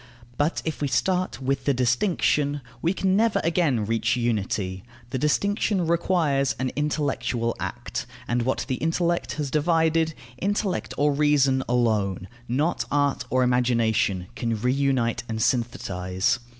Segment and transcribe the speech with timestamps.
[0.35, 5.85] But if we start with the distinction, we can never again reach unity: the distinction
[5.85, 12.83] requires an intellectual act, and what the intellect has divided intellect or reason alone, not
[12.89, 16.39] art or imagination, can reunite and synthetize.